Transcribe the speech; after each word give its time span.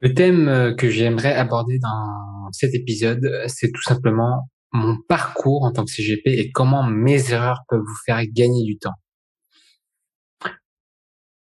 Le 0.00 0.12
thème 0.14 0.48
euh, 0.48 0.74
que 0.74 0.90
j'aimerais 0.90 1.34
aborder 1.34 1.78
dans 1.78 2.50
cet 2.52 2.74
épisode, 2.74 3.24
euh, 3.24 3.44
c'est 3.48 3.70
tout 3.72 3.82
simplement 3.82 4.50
mon 4.72 4.96
parcours 5.08 5.64
en 5.64 5.72
tant 5.72 5.84
que 5.84 5.90
CGP 5.90 6.26
et 6.26 6.50
comment 6.50 6.82
mes 6.82 7.32
erreurs 7.32 7.60
peuvent 7.68 7.80
vous 7.80 7.98
faire 8.04 8.20
gagner 8.26 8.64
du 8.64 8.76
temps. 8.76 8.94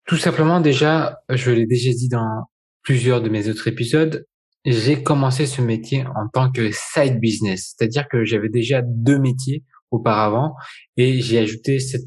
Tout 0.05 0.17
simplement, 0.17 0.59
déjà, 0.59 1.19
je 1.29 1.51
l'ai 1.51 1.67
déjà 1.67 1.91
dit 1.91 2.09
dans 2.09 2.49
plusieurs 2.81 3.21
de 3.21 3.29
mes 3.29 3.47
autres 3.47 3.67
épisodes, 3.67 4.25
j'ai 4.65 5.03
commencé 5.03 5.45
ce 5.45 5.61
métier 5.61 6.05
en 6.05 6.27
tant 6.33 6.51
que 6.51 6.71
side 6.71 7.19
business, 7.19 7.75
c'est-à-dire 7.77 8.07
que 8.09 8.25
j'avais 8.25 8.49
déjà 8.49 8.81
deux 8.83 9.19
métiers 9.19 9.63
auparavant 9.91 10.55
et 10.97 11.21
j'ai 11.21 11.39
ajouté 11.39 11.79
ce, 11.79 11.97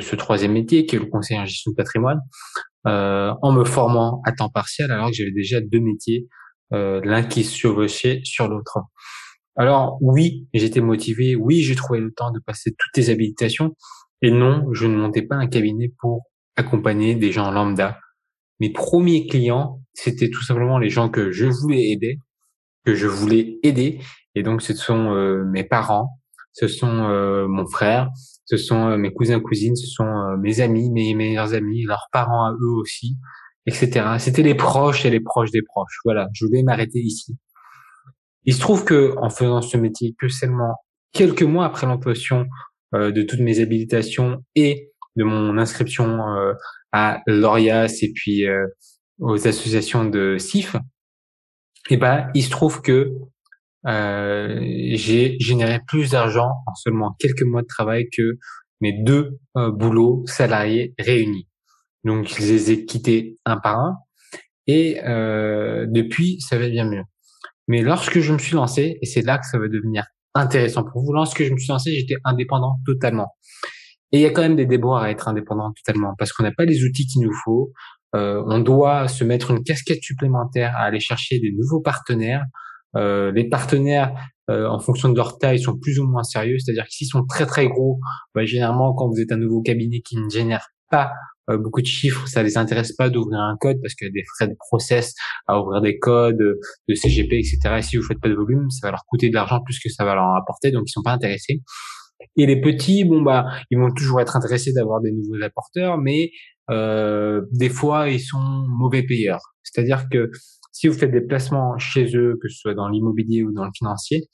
ce, 0.00 0.16
troisième 0.16 0.52
métier 0.52 0.86
qui 0.86 0.96
est 0.96 0.98
le 0.98 1.06
conseiller 1.06 1.40
en 1.40 1.44
gestion 1.44 1.72
de 1.72 1.76
patrimoine 1.76 2.20
en 2.84 3.52
me 3.52 3.64
formant 3.64 4.20
à 4.24 4.32
temps 4.32 4.50
partiel 4.50 4.90
alors 4.90 5.08
que 5.08 5.14
j'avais 5.14 5.32
déjà 5.32 5.60
deux 5.60 5.80
métiers, 5.80 6.26
euh, 6.72 7.00
l'un 7.04 7.22
qui 7.22 7.44
se 7.44 7.56
chevauchait 7.56 8.20
sur 8.24 8.48
l'autre. 8.48 8.78
Alors 9.56 9.98
oui, 10.00 10.48
j'étais 10.54 10.80
motivé, 10.80 11.36
oui, 11.36 11.60
j'ai 11.60 11.76
trouvé 11.76 12.00
le 12.00 12.12
temps 12.12 12.32
de 12.32 12.40
passer 12.40 12.70
toutes 12.70 12.96
les 12.96 13.10
habilitations, 13.10 13.76
et 14.22 14.30
non, 14.30 14.66
je 14.72 14.86
ne 14.86 14.96
montais 14.96 15.22
pas 15.22 15.36
un 15.36 15.46
cabinet 15.46 15.92
pour 16.00 16.22
accompagner 16.56 17.14
des 17.14 17.30
gens 17.32 17.50
lambda. 17.50 18.00
Mes 18.60 18.72
premiers 18.72 19.26
clients, 19.26 19.80
c'était 19.92 20.30
tout 20.30 20.42
simplement 20.42 20.78
les 20.78 20.88
gens 20.88 21.08
que 21.08 21.30
je 21.30 21.46
voulais 21.46 21.90
aider, 21.90 22.18
que 22.84 22.94
je 22.94 23.06
voulais 23.06 23.58
aider, 23.62 24.00
et 24.34 24.42
donc 24.42 24.62
ce 24.62 24.74
sont 24.74 25.12
euh, 25.14 25.44
mes 25.44 25.64
parents, 25.64 26.18
ce 26.52 26.66
sont 26.66 27.08
euh, 27.08 27.46
mon 27.46 27.66
frère, 27.66 28.10
ce 28.46 28.56
sont 28.56 28.88
euh, 28.88 28.96
mes 28.96 29.12
cousins 29.12 29.40
cousines, 29.40 29.76
ce 29.76 29.86
sont 29.86 30.06
euh, 30.06 30.36
mes 30.36 30.60
amis, 30.60 30.90
mes 30.90 31.14
meilleurs 31.14 31.54
amis, 31.54 31.84
leurs 31.84 32.08
parents 32.12 32.46
à 32.46 32.52
eux 32.52 32.74
aussi, 32.76 33.16
etc. 33.66 34.16
C'était 34.18 34.42
les 34.42 34.54
proches 34.54 35.04
et 35.04 35.10
les 35.10 35.20
proches 35.20 35.50
des 35.50 35.62
proches. 35.62 35.98
Voilà, 36.04 36.28
je 36.32 36.46
vais 36.50 36.62
m'arrêter 36.62 37.00
ici. 37.00 37.36
Il 38.44 38.54
se 38.54 38.60
trouve 38.60 38.84
que 38.84 39.14
en 39.18 39.30
faisant 39.30 39.62
ce 39.62 39.76
métier 39.76 40.14
que 40.18 40.28
seulement 40.28 40.74
quelques 41.12 41.42
mois 41.42 41.64
après 41.64 41.86
l'obtention 41.86 42.46
de 42.92 43.22
toutes 43.22 43.40
mes 43.40 43.58
habilitations 43.60 44.44
et 44.54 44.90
de 45.16 45.24
mon 45.24 45.56
inscription 45.56 46.20
à 46.92 47.22
l'ORIAS 47.26 48.02
et 48.02 48.12
puis 48.14 48.44
aux 49.18 49.48
associations 49.48 50.04
de 50.04 50.36
CIF, 50.38 50.76
eh 51.88 51.96
ben, 51.96 52.28
il 52.34 52.42
se 52.42 52.50
trouve 52.50 52.82
que 52.82 53.14
euh, 53.86 54.60
j'ai 54.94 55.36
généré 55.40 55.80
plus 55.86 56.10
d'argent 56.10 56.50
en 56.66 56.74
seulement 56.74 57.14
quelques 57.18 57.42
mois 57.42 57.62
de 57.62 57.66
travail 57.66 58.06
que 58.16 58.38
mes 58.80 58.92
deux 59.02 59.38
euh, 59.56 59.70
boulots 59.70 60.24
salariés 60.26 60.94
réunis. 60.98 61.48
Donc, 62.04 62.28
je 62.28 62.38
les 62.40 62.70
ai 62.70 62.84
quittés 62.84 63.38
un 63.44 63.56
par 63.56 63.78
un. 63.78 63.96
Et 64.66 65.00
euh, 65.04 65.86
depuis, 65.88 66.40
ça 66.40 66.58
va 66.58 66.68
bien 66.68 66.84
mieux. 66.84 67.02
Mais 67.68 67.82
lorsque 67.82 68.20
je 68.20 68.32
me 68.32 68.38
suis 68.38 68.54
lancé, 68.54 68.98
et 69.00 69.06
c'est 69.06 69.22
là 69.22 69.38
que 69.38 69.46
ça 69.46 69.58
va 69.58 69.68
devenir 69.68 70.04
intéressant 70.34 70.84
pour 70.84 71.02
vous, 71.02 71.12
lorsque 71.12 71.42
je 71.42 71.52
me 71.52 71.58
suis 71.58 71.70
lancé, 71.70 71.92
j'étais 71.94 72.16
indépendant 72.24 72.76
totalement. 72.84 73.28
Et 74.12 74.18
il 74.18 74.20
y 74.20 74.26
a 74.26 74.30
quand 74.30 74.42
même 74.42 74.56
des 74.56 74.66
déboires 74.66 75.02
à 75.02 75.10
être 75.10 75.28
indépendant 75.28 75.72
totalement, 75.72 76.14
parce 76.18 76.32
qu'on 76.32 76.42
n'a 76.42 76.52
pas 76.52 76.64
les 76.64 76.84
outils 76.84 77.06
qu'il 77.06 77.22
nous 77.22 77.34
faut. 77.44 77.72
Euh, 78.14 78.42
on 78.46 78.60
doit 78.60 79.08
se 79.08 79.24
mettre 79.24 79.50
une 79.50 79.64
casquette 79.64 80.02
supplémentaire 80.02 80.74
à 80.76 80.84
aller 80.84 81.00
chercher 81.00 81.40
des 81.40 81.52
nouveaux 81.52 81.80
partenaires, 81.80 82.44
euh, 82.96 83.32
les 83.32 83.48
partenaires, 83.48 84.14
euh, 84.50 84.66
en 84.68 84.78
fonction 84.78 85.08
de 85.08 85.16
leur 85.16 85.38
taille, 85.38 85.58
sont 85.58 85.76
plus 85.78 85.98
ou 85.98 86.06
moins 86.06 86.22
sérieux. 86.22 86.58
C'est-à-dire 86.58 86.84
que 86.84 86.92
s'ils 86.92 87.08
sont 87.08 87.24
très 87.24 87.46
très 87.46 87.68
gros, 87.68 87.98
bah, 88.34 88.44
généralement 88.44 88.94
quand 88.94 89.08
vous 89.08 89.20
êtes 89.20 89.32
un 89.32 89.36
nouveau 89.36 89.62
cabinet 89.62 90.00
qui 90.00 90.16
ne 90.16 90.28
génère 90.28 90.68
pas 90.90 91.12
euh, 91.50 91.58
beaucoup 91.58 91.82
de 91.82 91.86
chiffres, 91.86 92.26
ça 92.26 92.42
les 92.42 92.56
intéresse 92.56 92.92
pas 92.92 93.10
d'ouvrir 93.10 93.40
un 93.40 93.56
code 93.60 93.78
parce 93.82 93.94
qu'il 93.94 94.06
y 94.06 94.10
a 94.10 94.12
des 94.12 94.24
frais 94.36 94.48
de 94.48 94.54
process 94.58 95.14
à 95.46 95.60
ouvrir 95.60 95.82
des 95.82 95.98
codes 95.98 96.38
de 96.38 96.94
CGP, 96.94 97.38
etc. 97.38 97.58
Et 97.78 97.82
si 97.82 97.96
vous 97.96 98.02
faites 98.02 98.20
pas 98.20 98.28
de 98.28 98.34
volume, 98.34 98.70
ça 98.70 98.86
va 98.86 98.92
leur 98.92 99.04
coûter 99.06 99.28
de 99.28 99.34
l'argent 99.34 99.60
plus 99.62 99.78
que 99.78 99.90
ça 99.90 100.04
va 100.04 100.14
leur 100.14 100.34
apporter, 100.36 100.70
donc 100.70 100.84
ils 100.86 100.92
sont 100.92 101.02
pas 101.02 101.12
intéressés. 101.12 101.62
Et 102.36 102.46
les 102.46 102.60
petits, 102.60 103.04
bon 103.04 103.22
bah, 103.22 103.46
ils 103.70 103.78
vont 103.78 103.92
toujours 103.92 104.20
être 104.20 104.36
intéressés 104.36 104.72
d'avoir 104.72 105.00
des 105.00 105.12
nouveaux 105.12 105.42
apporteurs, 105.42 105.98
mais 105.98 106.30
euh, 106.70 107.42
des 107.52 107.68
fois 107.68 108.08
ils 108.08 108.20
sont 108.20 108.66
mauvais 108.68 109.02
payeurs. 109.02 109.42
C'est-à-dire 109.62 110.06
que 110.10 110.30
si 110.74 110.88
vous 110.88 110.94
faites 110.94 111.12
des 111.12 111.20
placements 111.20 111.78
chez 111.78 112.16
eux, 112.16 112.36
que 112.42 112.48
ce 112.48 112.58
soit 112.58 112.74
dans 112.74 112.88
l'immobilier 112.88 113.44
ou 113.44 113.52
dans 113.52 113.64
le 113.64 113.70
financier, 113.74 114.24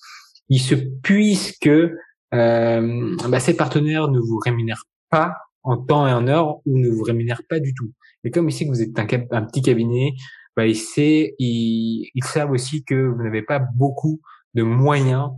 il 0.48 0.58
se 0.58 0.74
puisse 0.74 1.56
que 1.58 1.94
euh, 2.32 3.16
bah, 3.28 3.40
ces 3.40 3.54
partenaires 3.54 4.08
ne 4.08 4.18
vous 4.18 4.38
rémunèrent 4.38 4.84
pas 5.10 5.34
en 5.62 5.76
temps 5.76 6.08
et 6.08 6.12
en 6.12 6.26
heure 6.26 6.56
ou 6.64 6.78
ne 6.78 6.88
vous 6.88 7.02
rémunèrent 7.02 7.42
pas 7.46 7.60
du 7.60 7.74
tout. 7.74 7.92
Et 8.24 8.30
comme 8.30 8.48
ici 8.48 8.64
que 8.64 8.70
vous 8.70 8.80
êtes 8.80 8.98
un, 8.98 9.42
petit 9.44 9.60
cabinet, 9.60 10.12
bah, 10.56 10.64
ils, 10.66 12.06
savent 12.22 12.52
aussi 12.52 12.84
que 12.84 12.94
vous 12.94 13.22
n'avez 13.22 13.42
pas 13.42 13.60
beaucoup 13.76 14.20
de 14.54 14.62
moyens 14.62 15.28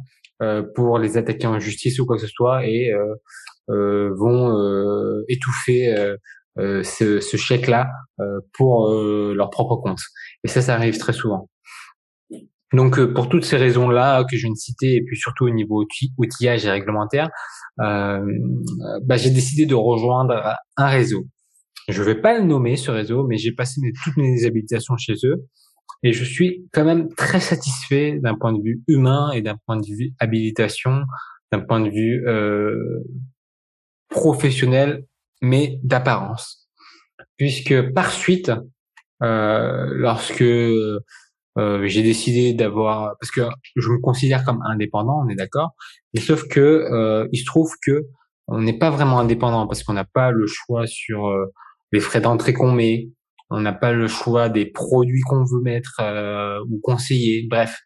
euh, 0.41 0.63
pour 0.77 1.01
les 1.01 1.17
attaquer 1.17 1.49
en 1.49 1.59
justice 1.59 1.99
ou 1.99 2.07
quoi 2.07 2.17
que 2.17 2.23
ce 2.23 2.29
soit 2.29 2.65
et 2.67 2.93
euh, 2.93 3.15
euh 3.71 4.15
vont 4.17 4.57
euh, 4.57 5.25
étouffer 5.29 5.95
euh, 5.97 6.17
ce, 6.57 7.21
ce 7.21 7.37
chèque-là 7.37 7.89
euh, 8.21 8.41
pour 8.53 8.91
euh, 8.91 9.33
leur 9.35 9.51
propre 9.51 9.77
compte. 9.77 10.01
Et 10.45 10.49
ça, 10.49 10.61
ça 10.61 10.75
arrive 10.75 10.99
très 10.99 11.13
souvent. 11.13 11.49
Donc, 12.73 12.99
pour 13.13 13.29
toutes 13.29 13.45
ces 13.45 13.57
raisons-là 13.57 14.25
que 14.25 14.37
je 14.37 14.47
viens 14.47 14.53
de 14.53 14.57
citer, 14.57 14.97
et 14.97 15.03
puis 15.03 15.17
surtout 15.17 15.45
au 15.45 15.51
niveau 15.51 15.85
outillage 16.17 16.65
et 16.65 16.71
réglementaire, 16.71 17.29
euh, 17.81 18.25
bah, 19.05 19.17
j'ai 19.17 19.31
décidé 19.31 19.67
de 19.67 19.75
rejoindre 19.75 20.57
un 20.79 20.87
réseau. 20.87 21.25
Je 21.89 22.03
vais 22.03 22.15
pas 22.15 22.39
le 22.39 22.45
nommer 22.45 22.77
ce 22.77 22.91
réseau, 22.91 23.27
mais 23.27 23.37
j'ai 23.37 23.53
passé 23.53 23.81
toutes 24.05 24.17
mes 24.17 24.45
habilitations 24.47 24.97
chez 24.97 25.15
eux, 25.25 25.47
et 26.03 26.13
je 26.13 26.25
suis 26.25 26.67
quand 26.73 26.85
même 26.85 27.09
très 27.15 27.41
satisfait 27.41 28.19
d'un 28.23 28.35
point 28.35 28.53
de 28.53 28.63
vue 28.63 28.83
humain 28.89 29.31
et 29.33 29.43
d'un 29.43 29.59
point 29.67 29.77
de 29.77 29.87
vue 29.87 30.15
habilitation, 30.19 31.03
d'un 31.53 31.61
point 31.61 31.81
de 31.81 31.91
vue 31.91 32.27
euh, 32.27 33.05
professionnel 34.09 35.05
mais 35.43 35.79
d'apparence. 35.83 36.69
Puisque 37.37 37.93
par 37.93 38.13
suite, 38.13 38.53
euh, 39.23 39.87
lorsque 39.91 40.43
euh, 40.43 41.01
j'ai 41.57 42.03
décidé 42.03 42.55
d'avoir, 42.55 43.17
parce 43.21 43.31
que 43.31 43.43
je 43.77 43.91
me 43.91 44.01
considère 44.01 44.45
comme 44.45 44.63
indépendant, 44.65 45.23
on 45.25 45.29
est 45.29 45.35
d'accord, 45.35 45.73
sauf 46.19 46.49
que 46.49 46.61
euh, 46.61 47.29
il 47.33 47.39
se 47.39 47.45
trouve 47.45 47.71
que 47.85 48.07
on 48.49 48.61
n'est 48.61 48.79
pas 48.79 48.91
vraiment 48.91 49.19
indépendant 49.19 49.67
parce 49.67 49.83
qu'on 49.83 49.93
n'a 49.93 50.05
pas 50.05 50.31
le 50.31 50.47
choix 50.47 50.87
sur 50.87 51.29
euh, 51.29 51.47
les 51.93 52.01
frais 52.01 52.21
d'entrée 52.21 52.53
qu'on 52.53 52.73
met, 52.73 53.11
on 53.51 53.61
n'a 53.61 53.73
pas 53.73 53.93
le 53.93 54.09
choix 54.09 54.49
des 54.49 54.67
produits 54.67 55.21
qu'on 55.21 55.45
veut 55.45 55.61
mettre 55.63 56.01
euh, 56.01 56.59
ou 56.71 56.81
conseiller. 56.83 57.47
Bref, 57.51 57.79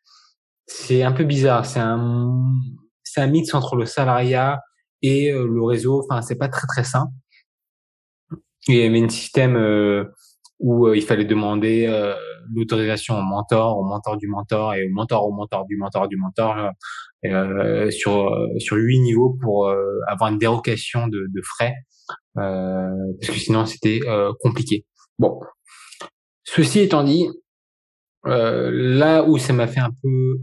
c'est 0.67 1.03
un 1.03 1.13
peu 1.13 1.25
bizarre. 1.25 1.67
C'est 1.67 1.81
un 1.81 2.33
c'est 3.03 3.21
un 3.21 3.27
mix 3.27 3.53
entre 3.55 3.77
le 3.77 3.87
salariat 3.87 4.61
et 5.03 5.33
le 5.33 5.63
réseau. 5.63 6.03
Enfin, 6.05 6.23
c'est 6.23 6.37
pas 6.37 6.49
très 6.49 6.67
très 6.67 6.85
sain 6.85 7.09
il 8.69 8.77
y 8.77 8.83
avait 8.83 9.03
un 9.03 9.09
système 9.09 9.57
euh, 9.57 10.05
où 10.59 10.87
euh, 10.87 10.97
il 10.97 11.03
fallait 11.03 11.25
demander 11.25 11.87
euh, 11.87 12.15
l'autorisation 12.55 13.19
au 13.19 13.23
mentor, 13.23 13.79
au 13.79 13.85
mentor 13.85 14.17
du 14.17 14.29
mentor 14.29 14.75
et 14.75 14.87
au 14.87 14.91
mentor 14.91 15.27
au 15.27 15.33
mentor 15.33 15.67
du 15.67 15.77
mentor 15.77 16.09
du 16.09 16.17
mentor 16.17 16.71
sur 17.91 18.31
sur 18.59 18.77
huit 18.77 19.01
niveaux 19.01 19.37
pour 19.43 19.69
avoir 20.07 20.31
une 20.31 20.39
dérogation 20.39 21.09
de, 21.09 21.27
de 21.35 21.43
frais 21.43 21.75
parce 22.35 23.33
que 23.33 23.39
sinon 23.39 23.67
c'était 23.67 24.01
compliqué. 24.41 24.87
Bon, 25.19 25.41
ceci 26.45 26.81
étant 26.81 27.03
dit, 27.03 27.27
là 28.25 29.25
où 29.25 29.39
ça 29.39 29.53
m'a 29.53 29.67
fait 29.67 29.81
un 29.81 29.91
peu 29.91 30.39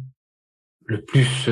le 0.87 1.05
plus 1.05 1.49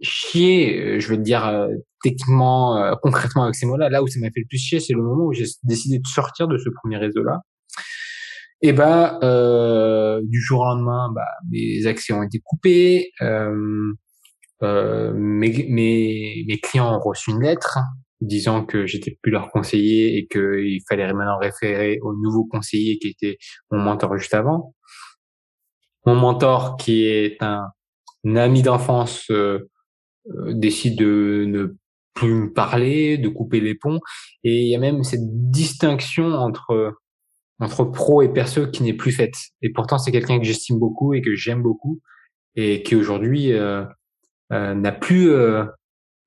chier, 0.00 1.00
je 1.00 1.08
veux 1.08 1.18
dire 1.18 1.68
techniquement, 2.04 2.76
euh, 2.76 2.94
concrètement 3.02 3.44
avec 3.44 3.54
ces 3.54 3.66
mots-là, 3.66 3.88
là 3.88 4.02
où 4.02 4.06
ça 4.06 4.20
m'a 4.20 4.26
fait 4.26 4.40
le 4.40 4.46
plus 4.48 4.58
chier, 4.58 4.78
c'est 4.78 4.92
le 4.92 5.02
moment 5.02 5.24
où 5.24 5.32
j'ai 5.32 5.46
décidé 5.64 5.98
de 5.98 6.06
sortir 6.06 6.46
de 6.46 6.58
ce 6.58 6.68
premier 6.70 6.98
réseau-là. 6.98 7.40
Et 8.62 8.72
bah, 8.72 9.18
du 10.22 10.40
jour 10.40 10.60
au 10.60 10.64
lendemain, 10.64 11.10
bah, 11.14 11.26
mes 11.50 11.86
accès 11.86 12.12
ont 12.12 12.22
été 12.22 12.40
coupés, 12.42 13.10
mes, 13.20 13.88
mes, 15.12 16.44
mes 16.48 16.58
clients 16.62 16.96
ont 16.96 17.00
reçu 17.00 17.30
une 17.32 17.42
lettre 17.42 17.78
disant 18.26 18.64
que 18.64 18.86
j'étais 18.86 19.18
plus 19.22 19.32
leur 19.32 19.50
conseiller 19.50 20.18
et 20.18 20.26
qu'il 20.26 20.80
fallait 20.88 21.12
maintenant 21.12 21.38
référer 21.38 21.98
au 22.02 22.14
nouveau 22.14 22.44
conseiller 22.44 22.98
qui 22.98 23.08
était 23.08 23.38
mon 23.70 23.80
mentor 23.80 24.16
juste 24.18 24.34
avant. 24.34 24.74
Mon 26.06 26.14
mentor 26.14 26.76
qui 26.76 27.06
est 27.06 27.42
un, 27.42 27.70
ami 28.24 28.62
d'enfance 28.62 29.30
euh, 29.30 29.68
décide 30.48 30.98
de 30.98 31.44
ne 31.46 31.76
plus 32.14 32.34
me 32.34 32.52
parler, 32.52 33.18
de 33.18 33.28
couper 33.28 33.60
les 33.60 33.74
ponts. 33.74 34.00
Et 34.44 34.62
il 34.62 34.68
y 34.68 34.76
a 34.76 34.78
même 34.78 35.02
cette 35.02 35.20
distinction 35.22 36.26
entre 36.26 36.94
entre 37.60 37.84
pro 37.84 38.22
et 38.22 38.32
perso 38.32 38.66
qui 38.66 38.82
n'est 38.82 38.94
plus 38.94 39.12
faite. 39.12 39.36
Et 39.62 39.70
pourtant, 39.72 39.98
c'est 39.98 40.10
quelqu'un 40.10 40.38
que 40.38 40.44
j'estime 40.44 40.78
beaucoup 40.78 41.14
et 41.14 41.22
que 41.22 41.34
j'aime 41.34 41.62
beaucoup 41.62 42.00
et 42.56 42.82
qui 42.82 42.96
aujourd'hui 42.96 43.52
euh, 43.52 43.84
euh, 44.52 44.74
n'a 44.74 44.92
plus 44.92 45.30
euh, 45.30 45.64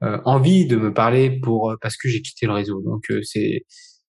euh 0.03 0.19
envie 0.25 0.67
de 0.67 0.77
me 0.77 0.93
parler 0.93 1.39
pour 1.41 1.75
parce 1.81 1.97
que 1.97 2.07
j'ai 2.09 2.21
quitté 2.21 2.45
le 2.45 2.53
réseau. 2.53 2.81
Donc 2.81 3.05
c'est 3.23 3.65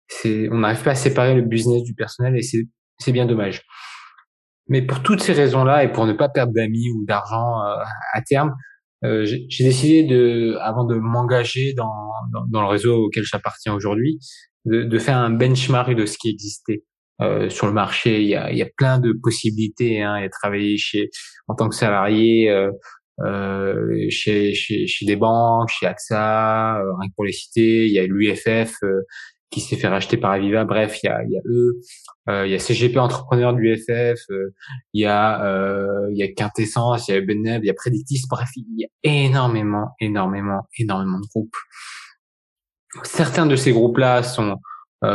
c'est 0.08 0.50
on 0.52 0.60
n'arrive 0.60 0.84
pas 0.84 0.92
à 0.92 0.96
séparer 0.96 1.36
le 1.36 1.42
business 1.42 1.84
du 1.84 1.94
personnel 1.94 2.36
et 2.38 2.42
c'est 2.42 2.68
c'est 3.00 3.12
bien 3.12 3.26
dommage. 3.26 3.62
Mais 4.68 4.82
pour 4.82 5.04
toutes 5.04 5.22
ces 5.22 5.34
raisons-là 5.34 5.84
et 5.84 5.92
pour 5.92 6.06
ne 6.06 6.14
pas 6.14 6.30
perdre 6.30 6.54
d'amis 6.54 6.90
ou 6.90 7.06
d'argent 7.06 7.62
euh, 7.62 7.84
à 8.14 8.22
terme, 8.22 8.56
euh, 9.06 9.26
j'ai 9.26 9.64
décidé 9.64 10.04
de, 10.04 10.58
avant 10.62 10.86
de 10.86 10.96
m'engager 10.96 11.74
dans, 11.74 11.94
dans, 12.50 12.62
le 12.62 12.68
réseau 12.68 13.06
auquel 13.06 13.24
j'appartiens 13.24 13.74
aujourd'hui, 13.74 14.20
de, 14.66 14.84
de, 14.84 15.00
faire 15.00 15.18
un 15.18 15.30
benchmark 15.30 15.96
de 15.96 16.06
ce 16.06 16.18
qui 16.18 16.30
existait. 16.30 16.84
Euh, 17.22 17.50
sur 17.50 17.68
le 17.68 17.74
marché, 17.74 18.22
il 18.22 18.28
y 18.28 18.36
a, 18.36 18.52
il 18.52 18.58
y 18.58 18.62
a 18.62 18.68
plein 18.78 19.00
de 19.00 19.14
possibilités. 19.24 20.02
Hein, 20.02 20.18
et 20.18 20.30
travailler 20.30 20.78
chez 20.78 21.10
en 21.48 21.56
tant 21.56 21.70
que 21.70 21.76
salarié 21.76 22.50
euh, 22.50 22.72
euh, 23.22 24.10
chez, 24.10 24.54
chez, 24.54 24.88
chez 24.88 25.06
des 25.06 25.16
banques, 25.16 25.70
chez 25.70 25.86
AXA, 25.86 26.78
euh, 26.78 26.84
rien 27.00 27.10
que 27.10 27.16
pour 27.16 27.26
les 27.26 27.32
citer. 27.32 27.86
Il 27.86 27.94
y 27.94 28.00
a 28.00 28.06
l'UFF 28.06 28.76
qui 29.50 29.62
s'est 29.62 29.76
fait 29.76 29.88
racheter 29.88 30.18
par 30.18 30.32
Aviva. 30.32 30.66
Bref, 30.66 31.00
il 31.04 31.08
y 31.08 31.10
a, 31.10 31.24
y 31.24 31.38
a 31.38 31.42
eux. 31.46 31.80
Euh, 32.30 32.48
il 32.48 32.52
y 32.52 32.56
a 32.56 32.60
CGP 32.60 32.98
entrepreneur 32.98 33.54
du 33.54 33.76
FF, 33.76 34.20
euh, 34.32 34.54
il 34.94 35.02
y 35.02 35.06
a 35.06 35.46
euh, 35.46 36.08
y 36.12 36.24
a 36.24 36.32
Quintessence, 36.34 37.08
il 37.08 37.14
y 37.14 37.18
a 37.18 37.22
Benev, 37.22 37.60
il 37.64 37.68
y 37.68 37.70
a 37.70 37.74
Predictis, 37.74 38.22
bref, 38.30 38.50
il 38.56 38.66
y 38.78 38.86
a 38.86 38.88
énormément, 39.04 39.90
énormément, 40.00 40.62
énormément 40.80 41.20
de 41.20 41.28
groupes. 41.28 41.56
Certains 43.04 43.46
de 43.46 43.56
ces 43.56 43.72
groupes-là 43.72 44.24
sont 44.24 44.58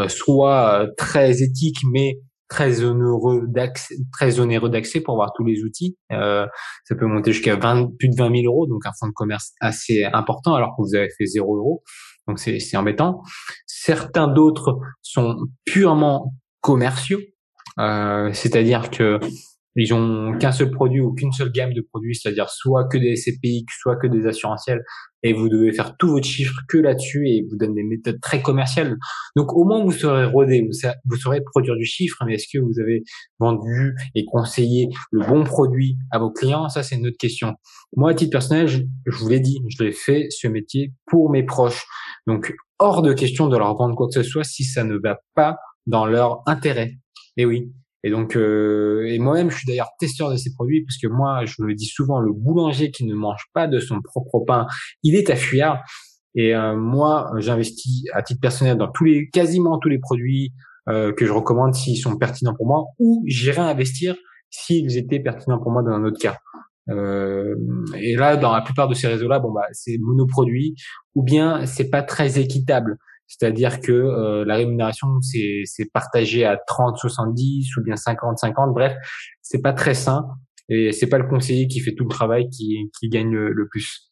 soit 0.07 0.87
très 0.97 1.43
éthiques, 1.43 1.81
mais 1.91 2.21
très 2.51 2.83
onéreux 2.83 3.45
d'accès, 3.47 3.95
très 4.13 4.41
onéreux 4.41 4.69
d'accès 4.69 5.01
pour 5.01 5.15
avoir 5.15 5.33
tous 5.35 5.45
les 5.45 5.63
outils. 5.63 5.97
Euh, 6.13 6.47
ça 6.85 6.97
peut 6.97 7.07
monter 7.07 7.33
jusqu'à 7.33 7.57
20, 7.57 7.97
plus 7.97 8.09
de 8.09 8.17
20 8.17 8.43
000 8.43 8.53
euros, 8.53 8.67
donc 8.67 8.85
un 8.85 8.91
fonds 8.99 9.07
de 9.07 9.13
commerce 9.13 9.53
assez 9.61 10.05
important, 10.13 10.55
alors 10.57 10.71
que 10.77 10.83
vous 10.83 10.95
avez 10.97 11.09
fait 11.17 11.27
0 11.27 11.57
euros. 11.57 11.83
Donc 12.27 12.39
c'est 12.39 12.77
embêtant. 12.77 13.23
Certains 13.83 14.29
d'autres 14.29 14.79
sont 15.01 15.39
purement 15.65 16.35
commerciaux, 16.61 17.21
euh, 17.79 18.31
c'est-à-dire 18.35 18.91
que 18.91 19.19
ils 19.77 19.95
ont 19.95 20.37
qu'un 20.39 20.53
seul 20.53 20.71
produit 20.71 21.01
ou 21.01 21.15
qu'une 21.15 21.33
seule 21.33 21.53
gamme 21.53 21.73
de 21.73 21.81
produits, 21.81 22.15
c'est-à-dire 22.15 22.49
soit 22.51 22.89
que 22.89 22.99
des 22.99 23.17
SCPI, 23.17 23.67
soit 23.81 23.97
que 23.97 24.07
des 24.07 24.27
assurantiels, 24.27 24.83
et 25.23 25.33
vous 25.33 25.49
devez 25.49 25.73
faire 25.73 25.97
tous 25.97 26.09
vos 26.09 26.23
chiffres 26.23 26.61
que 26.69 26.79
là-dessus 26.79 27.29
et 27.29 27.47
vous 27.49 27.57
donnent 27.57 27.75
des 27.75 27.85
méthodes 27.85 28.21
très 28.21 28.43
commerciales. 28.43 28.97
Donc 29.37 29.53
au 29.53 29.65
moins 29.65 29.85
vous 29.85 29.93
serez 29.93 30.25
rodé, 30.25 30.67
vous, 30.67 31.17
saurez 31.17 31.43
produire 31.43 31.77
du 31.77 31.85
chiffre, 31.85 32.17
mais 32.27 32.35
est-ce 32.35 32.47
que 32.53 32.59
vous 32.59 32.81
avez 32.81 33.03
vendu 33.39 33.95
et 34.15 34.25
conseillé 34.25 34.89
le 35.11 35.25
bon 35.27 35.45
produit 35.45 35.99
à 36.11 36.19
vos 36.19 36.31
clients? 36.31 36.69
Ça 36.69 36.83
c'est 36.83 36.97
une 36.97 37.07
autre 37.07 37.19
question. 37.19 37.55
Moi 37.97 38.11
à 38.11 38.15
titre 38.15 38.33
personnel, 38.33 38.67
je, 38.67 38.79
je 39.07 39.17
vous 39.19 39.29
l'ai 39.29 39.41
dit, 39.41 39.59
je 39.69 39.85
l'ai 39.85 39.93
fait 39.93 40.29
ce 40.31 40.49
métier 40.49 40.93
pour 41.07 41.31
mes 41.31 41.45
proches. 41.45 41.85
Donc 42.27 42.55
hors 42.79 43.03
de 43.03 43.13
question 43.13 43.49
de 43.49 43.57
leur 43.57 43.77
vendre 43.77 43.95
quoi 43.95 44.09
que 44.09 44.15
ce 44.15 44.23
soit 44.23 44.45
si 44.45 44.65
ça 44.65 44.85
ne 44.85 44.97
va 44.97 45.19
pas 45.35 45.59
dans 45.87 46.07
leur 46.07 46.43
intérêt. 46.47 46.93
Et 47.37 47.45
oui. 47.45 47.71
Et 48.03 48.11
donc, 48.11 48.37
euh, 48.37 49.05
et 49.07 49.19
moi-même, 49.19 49.51
je 49.51 49.59
suis 49.59 49.67
d'ailleurs 49.67 49.91
testeur 49.99 50.31
de 50.31 50.37
ces 50.37 50.53
produits 50.55 50.85
parce 50.85 50.99
que 50.99 51.07
moi, 51.07 51.45
je 51.45 51.55
le 51.59 51.75
dis 51.75 51.87
souvent, 51.87 52.21
le 52.21 52.33
boulanger 52.33 52.91
qui 52.91 53.05
ne 53.05 53.15
mange 53.15 53.45
pas 53.53 53.67
de 53.67 53.79
son 53.79 54.01
propre 54.01 54.41
pain, 54.47 54.67
il 55.03 55.15
est 55.15 55.31
à 55.31 55.37
fuir. 55.37 55.81
Et 56.35 56.55
euh, 56.55 56.77
moi, 56.77 57.31
j'investis 57.39 58.05
à 58.13 58.23
titre 58.23 58.41
personnel 58.41 58.77
dans 58.77 58.91
tous 58.91 59.05
les, 59.05 59.29
quasiment 59.29 59.79
tous 59.79 59.89
les 59.89 59.99
produits 59.99 60.53
euh, 60.89 61.13
que 61.13 61.27
je 61.27 61.33
recommande 61.33 61.75
s'ils 61.75 61.99
sont 61.99 62.17
pertinents 62.17 62.55
pour 62.55 62.67
moi, 62.67 62.85
ou 62.99 63.23
j'irai 63.27 63.61
investir 63.61 64.17
s'ils 64.49 64.97
étaient 64.97 65.21
pertinents 65.21 65.59
pour 65.59 65.71
moi 65.71 65.83
dans 65.83 65.91
un 65.91 66.05
autre 66.05 66.19
cas. 66.19 66.37
Euh, 66.89 67.55
et 67.97 68.17
là, 68.17 68.37
dans 68.37 68.53
la 68.53 68.63
plupart 68.63 68.89
de 68.89 68.95
ces 68.95 69.07
réseaux-là, 69.07 69.39
bon 69.39 69.53
bah, 69.53 69.67
c'est 69.73 69.99
monoproduit, 70.01 70.75
ou 71.15 71.23
bien 71.23 71.67
c'est 71.67 71.91
pas 71.91 72.03
très 72.03 72.39
équitable. 72.39 72.97
C'est-à-dire 73.31 73.81
que 73.81 73.93
euh, 73.93 74.45
la 74.45 74.57
rémunération 74.57 75.07
c'est 75.23 75.91
partagé 75.93 76.45
à 76.45 76.57
30 76.57 76.99
70 76.99 77.77
ou 77.77 77.83
bien 77.83 77.95
50 77.95 78.39
50 78.39 78.75
bref, 78.75 78.97
c'est 79.41 79.63
pas 79.63 79.73
très 79.73 79.95
sain 79.95 80.27
et 80.69 80.91
c'est 80.91 81.07
pas 81.07 81.19
le 81.19 81.29
conseiller 81.29 81.69
qui 81.69 81.79
fait 81.79 81.95
tout 81.95 82.05
le 82.05 82.11
travail 82.11 82.49
qui 82.51 82.91
qui 82.99 83.09
gagne 83.09 83.31
le, 83.31 83.69
plus. 83.69 84.11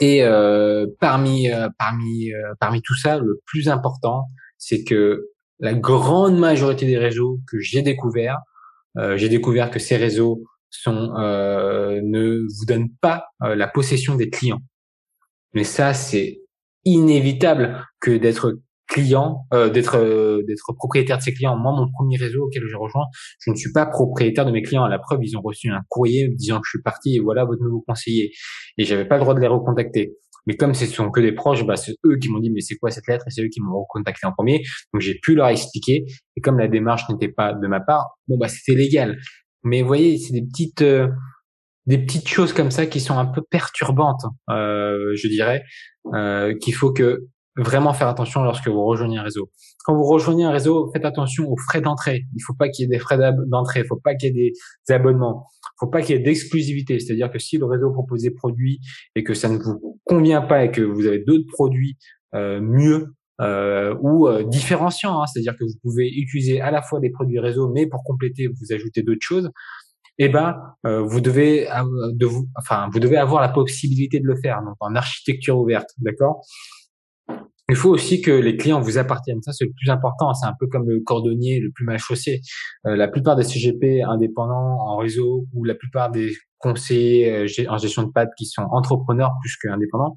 Et 0.00 0.22
euh, 0.22 0.86
parmi 1.00 1.50
euh, 1.50 1.68
parmi 1.76 2.32
euh, 2.32 2.54
parmi 2.60 2.80
tout 2.80 2.96
ça, 2.96 3.18
le 3.18 3.40
plus 3.44 3.68
important, 3.68 4.24
c'est 4.56 4.84
que 4.84 5.30
la 5.58 5.74
grande 5.74 6.38
majorité 6.38 6.86
des 6.86 6.98
réseaux 6.98 7.40
que 7.50 7.58
j'ai 7.58 7.82
découverts, 7.82 8.38
euh, 8.98 9.16
j'ai 9.16 9.28
découvert 9.28 9.70
que 9.70 9.80
ces 9.80 9.96
réseaux 9.96 10.44
sont 10.70 11.12
ne 11.12 12.38
vous 12.40 12.66
donnent 12.66 12.92
pas 13.00 13.26
la 13.40 13.68
possession 13.68 14.16
des 14.16 14.28
clients. 14.28 14.62
Mais 15.52 15.62
ça, 15.62 15.94
c'est 15.94 16.43
inévitable 16.84 17.86
que 18.00 18.16
d'être 18.16 18.58
client, 18.86 19.46
euh, 19.52 19.70
d'être 19.70 19.96
euh, 19.96 20.42
d'être 20.46 20.72
propriétaire 20.76 21.18
de 21.18 21.22
ses 21.22 21.32
clients. 21.32 21.56
Moi, 21.56 21.72
mon 21.72 21.90
premier 21.90 22.16
réseau 22.16 22.44
auquel 22.44 22.62
j'ai 22.68 22.76
rejoint, 22.76 23.06
je 23.40 23.50
ne 23.50 23.56
suis 23.56 23.72
pas 23.72 23.86
propriétaire 23.86 24.44
de 24.44 24.50
mes 24.50 24.62
clients. 24.62 24.84
À 24.84 24.88
la 24.88 24.98
preuve, 24.98 25.20
ils 25.22 25.36
ont 25.36 25.42
reçu 25.42 25.70
un 25.70 25.80
courrier 25.88 26.28
disant 26.28 26.56
que 26.56 26.66
je 26.66 26.70
suis 26.76 26.82
parti 26.82 27.16
et 27.16 27.20
voilà 27.20 27.44
votre 27.44 27.62
nouveau 27.62 27.82
conseiller. 27.86 28.32
Et 28.78 28.84
j'avais 28.84 29.06
pas 29.06 29.16
le 29.16 29.22
droit 29.22 29.34
de 29.34 29.40
les 29.40 29.46
recontacter. 29.46 30.14
Mais 30.46 30.56
comme 30.56 30.74
ce 30.74 30.84
sont 30.86 31.10
que 31.10 31.20
des 31.20 31.32
proches, 31.32 31.64
bah, 31.66 31.76
c'est 31.76 31.94
eux 32.04 32.18
qui 32.20 32.28
m'ont 32.28 32.38
dit 32.38 32.50
mais 32.50 32.60
c'est 32.60 32.76
quoi 32.76 32.90
cette 32.90 33.06
lettre? 33.08 33.24
Et 33.26 33.30
c'est 33.30 33.42
eux 33.42 33.48
qui 33.48 33.60
m'ont 33.60 33.80
recontacté 33.80 34.26
en 34.26 34.32
premier. 34.32 34.62
Donc 34.92 35.00
j'ai 35.00 35.18
pu 35.22 35.34
leur 35.34 35.48
expliquer. 35.48 36.04
Et 36.36 36.40
comme 36.40 36.58
la 36.58 36.68
démarche 36.68 37.08
n'était 37.08 37.32
pas 37.32 37.54
de 37.54 37.66
ma 37.66 37.80
part, 37.80 38.18
bon 38.28 38.36
bah 38.36 38.48
c'était 38.48 38.78
légal. 38.78 39.18
Mais 39.62 39.80
vous 39.80 39.88
voyez, 39.88 40.18
c'est 40.18 40.34
des 40.34 40.42
petites 40.42 40.82
euh, 40.82 41.08
des 41.86 41.98
petites 41.98 42.28
choses 42.28 42.52
comme 42.52 42.70
ça 42.70 42.86
qui 42.86 43.00
sont 43.00 43.18
un 43.18 43.26
peu 43.26 43.42
perturbantes, 43.42 44.24
euh, 44.50 45.14
je 45.16 45.28
dirais, 45.28 45.62
euh, 46.14 46.54
qu'il 46.58 46.74
faut 46.74 46.92
que 46.92 47.26
vraiment 47.56 47.92
faire 47.92 48.08
attention 48.08 48.42
lorsque 48.42 48.68
vous 48.68 48.84
rejoignez 48.84 49.18
un 49.18 49.22
réseau. 49.22 49.50
Quand 49.84 49.94
vous 49.94 50.04
rejoignez 50.04 50.44
un 50.44 50.50
réseau, 50.50 50.90
faites 50.92 51.04
attention 51.04 51.48
aux 51.48 51.56
frais 51.56 51.80
d'entrée. 51.80 52.24
Il 52.34 52.42
faut 52.42 52.54
pas 52.54 52.68
qu'il 52.68 52.84
y 52.84 52.86
ait 52.86 52.90
des 52.90 52.98
frais 52.98 53.18
d'entrée, 53.46 53.80
il 53.80 53.86
faut 53.86 54.00
pas 54.02 54.14
qu'il 54.14 54.34
y 54.34 54.40
ait 54.40 54.52
des 54.86 54.92
abonnements, 54.92 55.46
il 55.62 55.80
faut 55.80 55.90
pas 55.90 56.02
qu'il 56.02 56.16
y 56.16 56.18
ait 56.18 56.22
d'exclusivité. 56.22 56.98
C'est-à-dire 56.98 57.30
que 57.30 57.38
si 57.38 57.58
le 57.58 57.66
réseau 57.66 57.92
propose 57.92 58.22
des 58.22 58.32
produits 58.32 58.80
et 59.14 59.22
que 59.22 59.34
ça 59.34 59.48
ne 59.48 59.58
vous 59.58 60.00
convient 60.04 60.42
pas 60.42 60.64
et 60.64 60.70
que 60.70 60.82
vous 60.82 61.06
avez 61.06 61.20
d'autres 61.20 61.46
produits 61.46 61.96
euh, 62.34 62.60
mieux 62.60 63.14
euh, 63.40 63.94
ou 64.00 64.26
euh, 64.26 64.42
différenciants, 64.44 65.20
hein, 65.20 65.26
c'est-à-dire 65.26 65.56
que 65.56 65.64
vous 65.64 65.78
pouvez 65.82 66.08
utiliser 66.08 66.60
à 66.60 66.70
la 66.70 66.82
fois 66.82 67.00
des 67.00 67.10
produits 67.10 67.38
réseau, 67.38 67.68
mais 67.68 67.86
pour 67.86 68.02
compléter, 68.04 68.48
vous 68.48 68.72
ajoutez 68.72 69.02
d'autres 69.02 69.22
choses 69.22 69.50
eh 70.18 70.28
ben 70.28 70.56
euh, 70.86 71.00
vous 71.00 71.20
devez 71.20 71.66
de 72.12 72.26
vous, 72.26 72.48
enfin 72.56 72.88
vous 72.92 73.00
devez 73.00 73.16
avoir 73.16 73.40
la 73.40 73.48
possibilité 73.48 74.20
de 74.20 74.26
le 74.26 74.36
faire 74.36 74.62
donc 74.62 74.76
en 74.80 74.94
architecture 74.94 75.58
ouverte, 75.58 75.90
d'accord? 75.98 76.42
Il 77.70 77.76
faut 77.76 77.88
aussi 77.88 78.20
que 78.20 78.30
les 78.30 78.58
clients 78.58 78.80
vous 78.80 78.98
appartiennent. 78.98 79.40
Ça, 79.40 79.52
c'est 79.52 79.64
le 79.64 79.72
plus 79.72 79.90
important. 79.90 80.34
C'est 80.34 80.46
un 80.46 80.52
peu 80.60 80.66
comme 80.66 80.86
le 80.86 81.00
cordonnier 81.00 81.60
le 81.60 81.70
plus 81.70 81.86
mal 81.86 81.98
chaussé. 81.98 82.42
Euh, 82.86 82.94
la 82.94 83.08
plupart 83.08 83.36
des 83.36 83.42
CGP 83.42 84.02
indépendants 84.02 84.76
en 84.80 84.98
réseau 84.98 85.46
ou 85.54 85.64
la 85.64 85.74
plupart 85.74 86.10
des 86.10 86.34
conseillers 86.58 87.30
euh, 87.30 87.70
en 87.70 87.78
gestion 87.78 88.02
de 88.02 88.12
pad 88.12 88.28
qui 88.36 88.44
sont 88.44 88.66
entrepreneurs 88.70 89.32
plus 89.40 89.56
qu'indépendants 89.56 90.16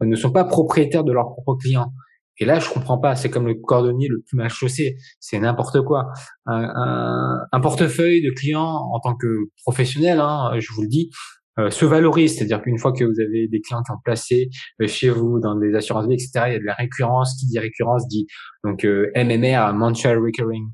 ne 0.00 0.16
sont 0.16 0.32
pas 0.32 0.44
propriétaires 0.44 1.04
de 1.04 1.12
leurs 1.12 1.28
propres 1.28 1.56
clients. 1.56 1.92
Et 2.38 2.44
là, 2.44 2.58
je 2.58 2.68
comprends 2.68 2.98
pas. 2.98 3.16
C'est 3.16 3.30
comme 3.30 3.46
le 3.46 3.54
cordonnier 3.54 4.08
le 4.08 4.22
plus 4.26 4.36
mal 4.36 4.50
chaussé. 4.50 4.96
C'est 5.20 5.38
n'importe 5.38 5.82
quoi. 5.82 6.08
Un, 6.46 7.40
un, 7.50 7.60
portefeuille 7.60 8.22
de 8.22 8.30
clients 8.30 8.90
en 8.92 9.00
tant 9.00 9.14
que 9.16 9.26
professionnel, 9.62 10.20
hein, 10.20 10.52
je 10.58 10.72
vous 10.74 10.82
le 10.82 10.88
dis, 10.88 11.10
euh, 11.58 11.70
se 11.70 11.86
valorise. 11.86 12.36
C'est-à-dire 12.36 12.60
qu'une 12.62 12.78
fois 12.78 12.92
que 12.92 13.04
vous 13.04 13.20
avez 13.20 13.48
des 13.48 13.60
clients 13.60 13.82
qui 13.82 13.90
ont 13.90 14.00
placé 14.04 14.50
euh, 14.82 14.86
chez 14.86 15.08
vous 15.08 15.40
dans 15.40 15.54
des 15.56 15.74
assurances 15.74 16.06
vie, 16.06 16.14
etc., 16.14 16.30
il 16.48 16.52
y 16.52 16.56
a 16.56 16.58
de 16.58 16.64
la 16.64 16.74
récurrence. 16.74 17.36
Qui 17.40 17.46
dit 17.46 17.58
récurrence 17.58 18.06
dit 18.08 18.26
donc 18.62 18.84
euh, 18.84 19.10
MMR, 19.16 19.72
Monthly 19.72 20.14
Recurring, 20.14 20.66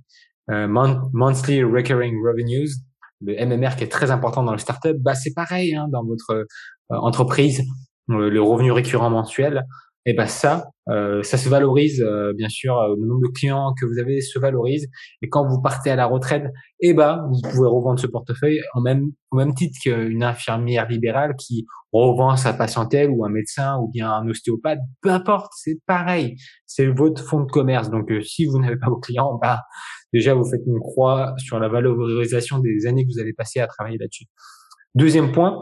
Monthly 0.49 1.62
Recurring 1.62 2.16
Revenues. 2.26 2.71
Le 3.25 3.35
MMR 3.47 3.76
qui 3.76 3.85
est 3.85 3.92
très 3.92 4.11
important 4.11 4.42
dans 4.42 4.52
le 4.52 4.59
startup, 4.59 4.97
bah 4.99 5.14
c'est 5.14 5.33
pareil 5.33 5.76
hein, 5.76 5.87
dans 5.92 6.04
votre 6.04 6.45
entreprise. 6.88 7.62
le 8.09 8.42
revenu 8.42 8.73
récurrent 8.73 9.11
mensuel, 9.11 9.64
et 10.04 10.11
eh 10.11 10.14
ben 10.14 10.26
ça, 10.26 10.64
euh, 10.88 11.23
ça 11.23 11.38
se 11.38 11.49
valorise 11.49 12.02
euh, 12.02 12.32
bien 12.37 12.49
sûr. 12.49 12.76
Euh, 12.76 12.97
le 12.99 13.06
nombre 13.06 13.23
de 13.23 13.32
clients 13.32 13.73
que 13.80 13.87
vous 13.87 14.00
avez 14.00 14.21
se 14.21 14.37
valorise. 14.40 14.88
Et 15.23 15.28
quand 15.28 15.47
vous 15.47 15.62
partez 15.62 15.90
à 15.90 15.97
la 15.97 16.06
retraite, 16.06 16.44
et 16.80 16.88
eh 16.88 16.94
ben 16.94 17.25
vous 17.30 17.40
pouvez 17.40 17.68
revendre 17.68 18.00
ce 18.00 18.09
portefeuille 18.09 18.61
en 18.75 18.80
même 18.80 19.12
au 19.30 19.37
même 19.37 19.54
titre 19.54 19.78
qu'une 19.80 20.25
infirmière 20.25 20.88
libérale 20.88 21.37
qui 21.38 21.66
revend 21.92 22.37
sa 22.37 22.52
patientèle 22.52 23.11
ou 23.11 23.25
un 23.25 23.28
médecin 23.28 23.78
ou 23.78 23.90
bien 23.92 24.11
un 24.11 24.26
ostéopathe. 24.28 24.80
Peu 25.02 25.11
importe, 25.11 25.52
c'est 25.54 25.78
pareil. 25.87 26.35
C'est 26.66 26.87
votre 26.87 27.23
fonds 27.23 27.44
de 27.44 27.50
commerce. 27.50 27.88
Donc 27.88 28.11
si 28.25 28.47
vous 28.47 28.59
n'avez 28.59 28.76
pas 28.76 28.88
vos 28.88 28.99
clients, 28.99 29.38
bah 29.42 29.61
déjà 30.12 30.35
vous 30.35 30.44
faites 30.44 30.66
une 30.66 30.80
croix 30.80 31.32
sur 31.38 31.61
la 31.61 31.68
valorisation 31.68 32.59
des 32.59 32.87
années 32.87 33.04
que 33.06 33.12
vous 33.14 33.21
allez 33.21 33.35
passer 33.35 33.61
à 33.61 33.68
travailler 33.68 33.99
là-dessus. 33.99 34.25
Deuxième 34.97 35.30
point, 35.30 35.61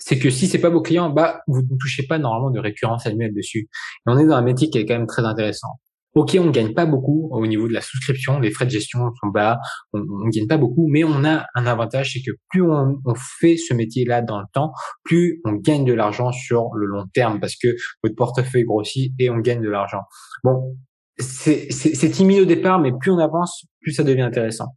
c'est 0.00 0.18
que 0.18 0.30
si 0.30 0.46
c'est 0.46 0.58
pas 0.58 0.70
vos 0.70 0.82
clients, 0.82 1.10
bah 1.10 1.42
vous 1.46 1.62
ne 1.62 1.78
touchez 1.78 2.06
pas 2.06 2.18
normalement 2.18 2.50
de 2.50 2.58
récurrence 2.58 3.06
annuelle 3.06 3.34
dessus. 3.34 3.68
Et 3.68 4.06
on 4.06 4.18
est 4.18 4.26
dans 4.26 4.34
un 4.34 4.42
métier 4.42 4.70
qui 4.70 4.78
est 4.78 4.86
quand 4.86 4.94
même 4.94 5.06
très 5.06 5.24
intéressant. 5.24 5.68
Ok, 6.14 6.36
on 6.40 6.50
gagne 6.50 6.74
pas 6.74 6.86
beaucoup 6.86 7.28
au 7.30 7.46
niveau 7.46 7.68
de 7.68 7.72
la 7.72 7.80
souscription, 7.80 8.40
les 8.40 8.50
frais 8.50 8.64
de 8.64 8.70
gestion 8.70 8.98
sont 9.20 9.28
bas, 9.28 9.58
on, 9.92 10.00
ne 10.00 10.30
gagne 10.32 10.48
pas 10.48 10.56
beaucoup, 10.56 10.88
mais 10.88 11.04
on 11.04 11.24
a 11.24 11.46
un 11.54 11.66
avantage, 11.66 12.14
c'est 12.14 12.20
que 12.20 12.36
plus 12.48 12.62
on, 12.62 12.98
fait 13.38 13.56
ce 13.56 13.74
métier-là 13.74 14.20
dans 14.20 14.40
le 14.40 14.46
temps, 14.52 14.72
plus 15.04 15.40
on 15.44 15.52
gagne 15.52 15.84
de 15.84 15.92
l'argent 15.92 16.32
sur 16.32 16.70
le 16.74 16.86
long 16.86 17.04
terme, 17.14 17.38
parce 17.38 17.54
que 17.54 17.68
votre 18.02 18.16
portefeuille 18.16 18.64
grossit 18.64 19.12
et 19.20 19.30
on 19.30 19.38
gagne 19.38 19.62
de 19.62 19.68
l'argent. 19.68 20.00
Bon, 20.42 20.76
c'est 21.16 21.68
timide 22.10 22.40
au 22.40 22.44
départ, 22.44 22.80
mais 22.80 22.90
plus 22.98 23.12
on 23.12 23.18
avance, 23.18 23.66
plus 23.80 23.92
ça 23.92 24.02
devient 24.02 24.22
intéressant. 24.22 24.74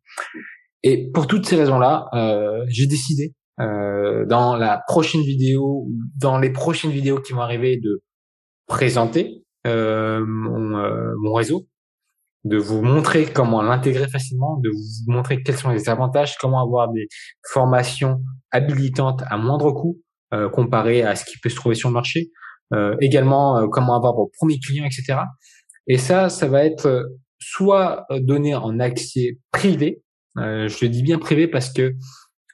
Et 0.83 1.09
pour 1.13 1.25
toutes 1.25 1.47
ces 1.47 1.55
raisons-là, 1.55 2.09
euh, 2.13 2.63
j'ai 2.67 2.85
décidé 2.85 3.33
euh, 3.59 4.25
dans 4.25 4.55
la 4.55 4.81
prochaine 4.87 5.21
vidéo, 5.21 5.87
dans 6.19 6.39
les 6.39 6.51
prochaines 6.51 6.91
vidéos 6.91 7.19
qui 7.19 7.33
vont 7.33 7.41
arriver, 7.41 7.77
de 7.77 8.01
présenter 8.67 9.43
euh, 9.67 10.23
mon, 10.25 10.77
euh, 10.77 11.13
mon 11.21 11.33
réseau, 11.33 11.67
de 12.43 12.57
vous 12.57 12.81
montrer 12.81 13.25
comment 13.25 13.61
l'intégrer 13.61 14.07
facilement, 14.07 14.57
de 14.57 14.69
vous 14.69 15.11
montrer 15.11 15.41
quels 15.43 15.57
sont 15.57 15.69
les 15.69 15.89
avantages, 15.89 16.37
comment 16.37 16.61
avoir 16.61 16.91
des 16.91 17.07
formations 17.47 18.21
habilitantes 18.51 19.23
à 19.29 19.37
moindre 19.37 19.71
coût 19.71 19.99
euh, 20.33 20.49
comparé 20.49 21.03
à 21.03 21.15
ce 21.15 21.25
qui 21.25 21.37
peut 21.37 21.49
se 21.49 21.55
trouver 21.55 21.75
sur 21.75 21.89
le 21.89 21.93
marché, 21.93 22.31
euh, 22.73 22.95
également 23.01 23.59
euh, 23.59 23.67
comment 23.67 23.95
avoir 23.95 24.15
vos 24.15 24.31
premiers 24.39 24.57
clients, 24.59 24.85
etc. 24.85 25.19
Et 25.85 25.99
ça, 25.99 26.29
ça 26.29 26.47
va 26.47 26.65
être 26.65 27.07
soit 27.37 28.07
donné 28.09 28.55
en 28.55 28.79
accès 28.79 29.37
privé, 29.51 30.01
je 30.37 30.85
le 30.85 30.89
dis 30.89 31.03
bien 31.03 31.19
privé 31.19 31.47
parce 31.47 31.71
que 31.71 31.93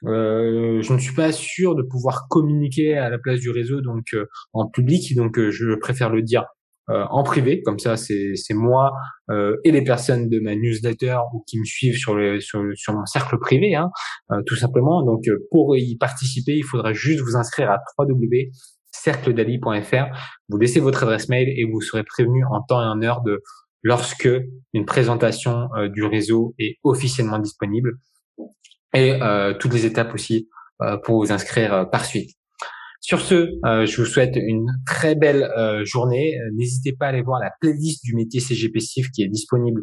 euh, 0.06 0.82
je 0.82 0.92
ne 0.92 0.98
suis 0.98 1.14
pas 1.14 1.32
sûr 1.32 1.74
de 1.74 1.82
pouvoir 1.82 2.26
communiquer 2.28 2.96
à 2.96 3.10
la 3.10 3.18
place 3.18 3.40
du 3.40 3.50
réseau 3.50 3.80
donc 3.80 4.04
en 4.52 4.68
public. 4.68 5.14
Donc 5.14 5.38
je 5.38 5.74
préfère 5.74 6.10
le 6.10 6.22
dire 6.22 6.44
euh, 6.90 7.04
en 7.10 7.22
privé, 7.22 7.62
comme 7.62 7.78
ça 7.78 7.96
c'est 7.96 8.34
moi 8.52 8.90
euh, 9.30 9.56
et 9.64 9.70
les 9.70 9.84
personnes 9.84 10.28
de 10.28 10.40
ma 10.40 10.56
newsletter 10.56 11.18
ou 11.32 11.44
qui 11.46 11.60
me 11.60 11.64
suivent 11.64 11.96
sur, 11.96 12.16
le, 12.16 12.40
sur, 12.40 12.64
sur 12.74 12.94
mon 12.94 13.06
cercle 13.06 13.38
privé, 13.38 13.76
hein, 13.76 13.90
euh, 14.32 14.42
tout 14.46 14.56
simplement. 14.56 15.04
Donc 15.04 15.22
pour 15.50 15.76
y 15.76 15.96
participer, 15.96 16.56
il 16.56 16.64
faudra 16.64 16.92
juste 16.92 17.20
vous 17.20 17.36
inscrire 17.36 17.70
à 17.70 17.78
www.cercledali.fr, 17.98 20.06
vous 20.48 20.58
laissez 20.58 20.80
votre 20.80 21.04
adresse 21.04 21.28
mail 21.28 21.48
et 21.48 21.64
vous 21.64 21.80
serez 21.80 22.02
prévenu 22.02 22.44
en 22.50 22.60
temps 22.62 22.82
et 22.82 22.86
en 22.86 23.00
heure 23.02 23.22
de 23.22 23.40
lorsque 23.82 24.28
une 24.72 24.84
présentation 24.84 25.68
du 25.92 26.04
réseau 26.04 26.56
est 26.58 26.78
officiellement 26.82 27.38
disponible 27.38 28.00
et 28.94 29.18
toutes 29.58 29.72
les 29.72 29.86
étapes 29.86 30.14
aussi 30.14 30.48
pour 31.04 31.24
vous 31.24 31.32
inscrire 31.32 31.88
par 31.90 32.04
suite. 32.04 32.36
Sur 33.02 33.20
ce, 33.22 33.48
euh, 33.64 33.86
je 33.86 33.96
vous 33.96 34.06
souhaite 34.06 34.36
une 34.36 34.66
très 34.86 35.14
belle 35.14 35.44
euh, 35.56 35.84
journée. 35.86 36.38
Euh, 36.38 36.50
n'hésitez 36.54 36.92
pas 36.92 37.06
à 37.06 37.08
aller 37.08 37.22
voir 37.22 37.40
la 37.40 37.50
playlist 37.60 38.04
du 38.04 38.14
métier 38.14 38.40
CGP 38.40 38.78
CIF 38.78 39.10
qui 39.10 39.22
est 39.22 39.28
disponible 39.28 39.82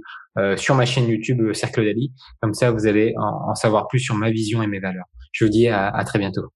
sur 0.55 0.75
ma 0.75 0.85
chaîne 0.85 1.09
YouTube 1.09 1.51
Cercle 1.53 1.83
d'Ali. 1.83 2.13
Comme 2.43 2.53
ça, 2.53 2.69
vous 2.69 2.85
allez 2.85 3.15
en, 3.17 3.55
savoir 3.55 3.87
plus 3.87 3.97
sur 3.97 4.13
ma 4.13 4.29
vision 4.29 4.61
et 4.61 4.67
mes 4.67 4.79
valeurs. 4.79 5.05
Je 5.31 5.45
vous 5.45 5.49
dis 5.49 5.67
à 5.67 6.03
très 6.05 6.19
bientôt. 6.19 6.51